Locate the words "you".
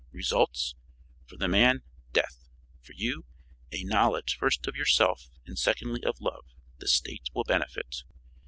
2.93-3.25